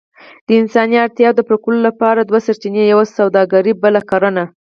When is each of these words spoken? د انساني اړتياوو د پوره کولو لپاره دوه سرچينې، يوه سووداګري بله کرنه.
د 0.47 0.49
انساني 0.61 0.95
اړتياوو 1.05 1.37
د 1.37 1.41
پوره 1.47 1.57
کولو 1.63 1.79
لپاره 1.89 2.19
دوه 2.21 2.39
سرچينې، 2.45 2.83
يوه 2.93 3.05
سووداګري 3.17 3.73
بله 3.83 4.01
کرنه. 4.11 4.43